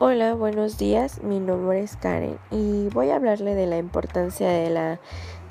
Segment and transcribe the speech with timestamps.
[0.00, 1.24] Hola, buenos días.
[1.24, 5.00] Mi nombre es Karen y voy a hablarle de la importancia de la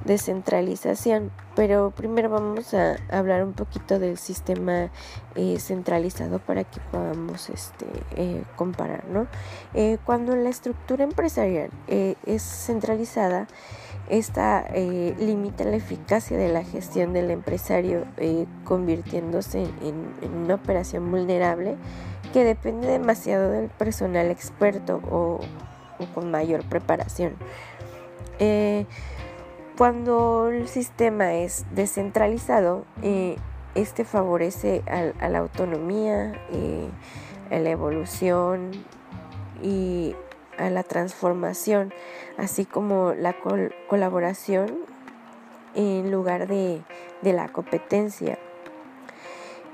[0.06, 1.32] descentralización.
[1.54, 4.90] Pero primero vamos a hablar un poquito del sistema
[5.36, 9.04] eh, centralizado para que podamos este, eh, comparar.
[9.10, 9.28] ¿no?
[9.74, 13.48] Eh, cuando la estructura empresarial es centralizada,
[14.10, 18.06] esta limita la eficacia de la gestión del empresario,
[18.64, 21.76] convirtiéndose en una operación vulnerable
[22.34, 25.40] que depende demasiado del personal experto o,
[26.14, 27.34] con mayor preparación.
[28.40, 28.86] Eh,
[29.78, 33.38] cuando el sistema es descentralizado, eh,
[33.76, 36.90] este favorece a, la autonomía, eh,
[37.52, 38.72] a la evolución
[39.62, 40.16] y
[40.58, 41.94] a la transformación,
[42.38, 43.36] así como la
[43.88, 44.72] colaboración
[45.76, 46.84] en lugar de
[47.22, 48.38] la competencia.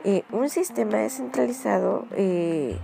[0.06, 2.78] Eh, un sistema descentralizado, eh,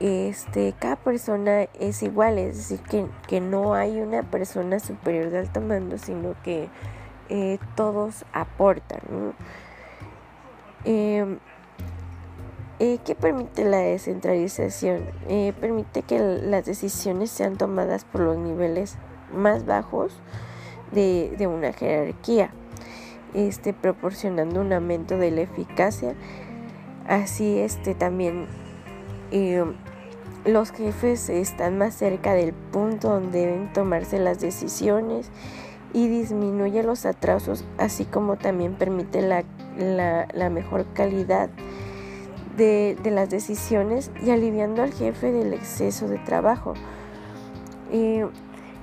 [0.00, 5.40] este, cada persona es igual, es decir, que, que, no hay una persona superior de
[5.40, 6.70] alto mando, sino que
[7.28, 9.00] eh, todos aportan.
[12.80, 15.02] Em, ¿Qué permite la descentralización?
[15.60, 18.96] permite que las decisiones sean tomadas por los niveles
[19.32, 20.12] más bajos
[20.92, 22.50] de, de una jerarquía
[23.34, 26.14] este, proporcionando un aumento de la eficacia.
[27.06, 28.46] Así este, también
[29.30, 29.64] eh,
[30.44, 35.30] los jefes están más cerca del punto donde deben tomarse las decisiones
[35.92, 39.44] y disminuye los atrasos, así como también permite la,
[39.76, 41.50] la, mejor calidad
[42.56, 46.74] de, las decisiones y aliviando al jefe del exceso de trabajo.
[47.92, 48.26] Eh,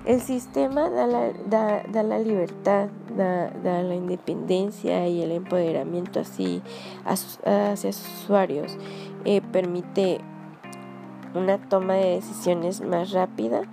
[0.06, 6.22] el sistema da la, da, da la libertad, da, da, la independencia y el empoderamiento
[6.22, 6.62] así
[7.04, 8.78] hacia sus usuarios.
[9.26, 10.22] Eh, permite
[11.36, 13.64] una toma de decisiones más rápida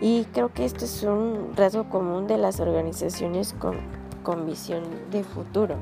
[0.00, 3.76] y creo que esto es un rasgo común de las organizaciones con,
[4.24, 5.76] con visión de futuro.